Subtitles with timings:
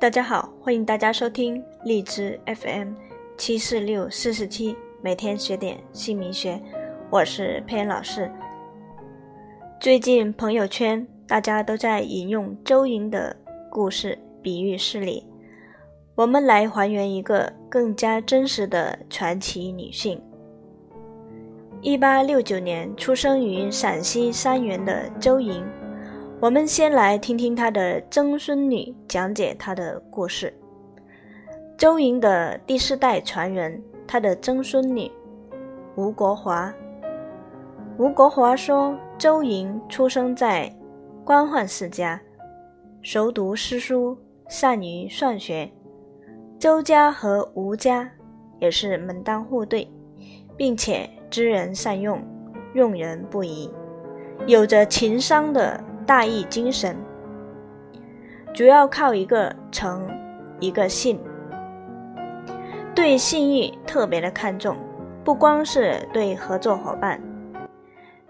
[0.00, 2.92] 大家好，欢迎大家收听荔枝 FM
[3.36, 6.62] 七四六四四七，每天学点姓名学，
[7.10, 8.30] 我是佩恩老师。
[9.80, 13.36] 最近朋友圈大家都在引用周莹的
[13.68, 15.26] 故事比喻事例，
[16.14, 20.22] 我们来还原一个更加真实的传奇女性。
[21.80, 25.66] 一八六九年出生于陕西三原的周莹。
[26.40, 30.54] 我们先来听听他的曾孙女讲解他的故事。
[31.76, 35.10] 周莹的第四代传人，他的曾孙女
[35.96, 36.72] 吴国华。
[37.98, 40.72] 吴国华说，周莹出生在
[41.24, 42.20] 官宦世家，
[43.02, 44.16] 熟读诗书，
[44.48, 45.68] 善于算学。
[46.56, 48.08] 周家和吴家
[48.60, 49.90] 也是门当户对，
[50.56, 52.22] 并且知人善用，
[52.74, 53.68] 用人不疑，
[54.46, 55.82] 有着情商的。
[56.08, 56.96] 大义精神
[58.54, 60.08] 主要靠一个诚，
[60.58, 61.20] 一个信。
[62.94, 64.74] 对信誉特别的看重，
[65.22, 67.20] 不光是对合作伙伴，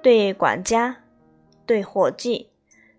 [0.03, 0.97] 对管家、
[1.65, 2.51] 对伙计、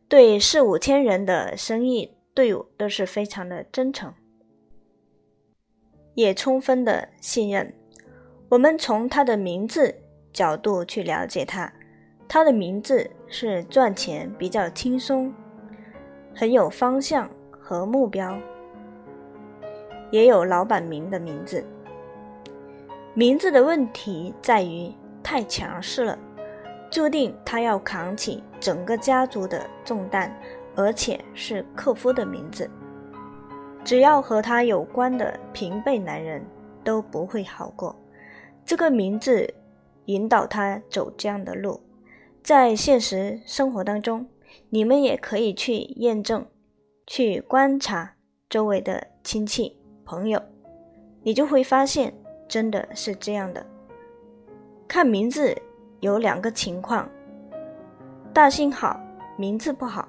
[0.08, 4.14] 对四五千人的生意队伍都是非常的真诚，
[6.14, 7.76] 也充分的信任。
[8.48, 9.94] 我们从他的名字
[10.32, 11.74] 角度去了解他。
[12.32, 15.34] 他的名字是赚钱比较轻松，
[16.36, 18.38] 很有方向和目标，
[20.12, 21.66] 也有老板名的名字。
[23.16, 26.20] 名字的问题在于太强势了，
[26.92, 30.32] 注定他要扛起整个家族的重担，
[30.76, 32.70] 而且是克夫的名字。
[33.84, 36.46] 只要和他有关的平辈男人
[36.84, 37.96] 都不会好过。
[38.64, 39.52] 这个名字
[40.06, 41.82] 引导他走这样的路。
[42.44, 44.28] 在现实生活当中，
[44.70, 46.46] 你们也可以去验证、
[47.06, 48.16] 去观察
[48.50, 50.42] 周围的亲戚朋友，
[51.22, 52.14] 你就会发现
[52.48, 53.66] 真的是这样的。
[54.88, 55.56] 看名字
[56.00, 57.08] 有两个情况：
[58.34, 59.00] 大姓好，
[59.38, 60.08] 名字不好；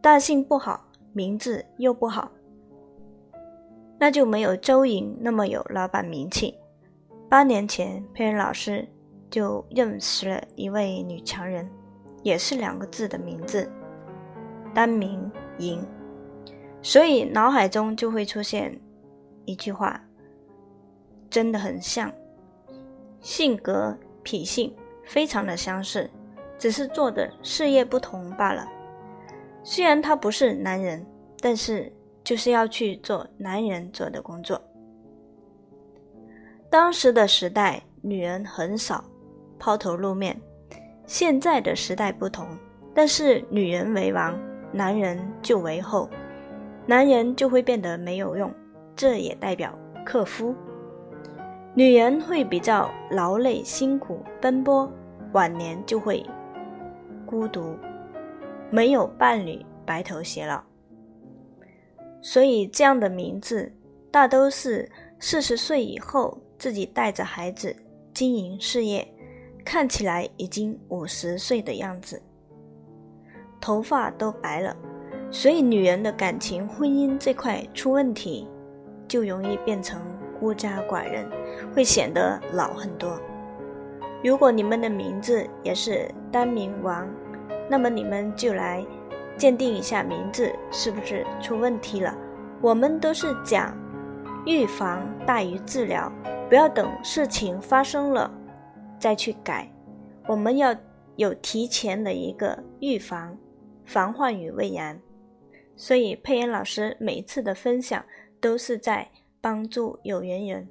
[0.00, 2.30] 大姓不好，名字又不好，
[3.98, 6.54] 那就没有周莹那么有老板名气。
[7.28, 8.86] 八年前，佩恩老师。
[9.30, 11.68] 就认识了一位女强人，
[12.22, 13.70] 也是两个字的名字，
[14.74, 15.86] 单名莹，
[16.82, 18.78] 所以脑海中就会出现
[19.44, 20.02] 一句话，
[21.28, 22.12] 真的很像，
[23.20, 24.74] 性格脾性
[25.04, 26.10] 非常的相似，
[26.58, 28.66] 只是做的事业不同罢了。
[29.62, 31.04] 虽然他不是男人，
[31.40, 31.92] 但是
[32.24, 34.60] 就是要去做男人做的工作。
[36.70, 39.04] 当时的时代，女人很少。
[39.58, 40.40] 抛头露面，
[41.06, 42.46] 现在的时代不同，
[42.94, 44.38] 但是女人为王，
[44.72, 46.08] 男人就为后，
[46.86, 48.52] 男人就会变得没有用，
[48.94, 50.54] 这也代表克夫。
[51.74, 54.90] 女人会比较劳累、辛苦、奔波，
[55.32, 56.24] 晚年就会
[57.24, 57.76] 孤独，
[58.70, 60.62] 没有伴侣，白头偕老。
[62.20, 63.72] 所以这样的名字，
[64.10, 67.74] 大都是四十岁以后自己带着孩子
[68.12, 69.06] 经营事业。
[69.70, 72.22] 看起来已经五十岁的样子，
[73.60, 74.74] 头发都白了，
[75.30, 78.48] 所以女人的感情、婚姻这块出问题，
[79.06, 80.00] 就容易变成
[80.40, 81.30] 孤家寡人，
[81.74, 83.20] 会显得老很多。
[84.24, 87.06] 如果你们的名字也是单名王，
[87.68, 88.82] 那么你们就来
[89.36, 92.16] 鉴定一下名字是不是出问题了。
[92.62, 93.76] 我们都是讲
[94.46, 96.10] 预防大于治疗，
[96.48, 98.30] 不要等事情发生了。
[98.98, 99.70] 再去改，
[100.26, 100.74] 我们要
[101.16, 103.36] 有提前的一个预防，
[103.84, 105.00] 防患于未然。
[105.76, 108.04] 所以佩恩老师每次的分享
[108.40, 109.08] 都是在
[109.40, 110.68] 帮助有缘人，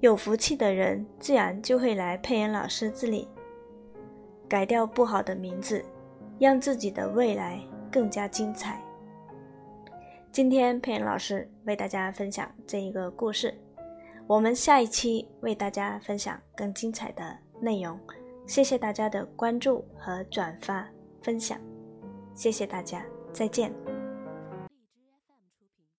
[0.00, 3.26] 有福气的人自然就会来佩恩老师这里，
[4.46, 5.82] 改掉不好的名字，
[6.38, 7.58] 让自己的未来
[7.90, 8.82] 更加精彩。
[10.30, 13.54] 今天佩恩老师为大家分享这一个故事。
[14.30, 17.98] 我们下一期为大家分享更精彩的内容，
[18.46, 20.88] 谢谢大家的关注和转发
[21.20, 21.58] 分享，
[22.32, 23.74] 谢谢大家，再见。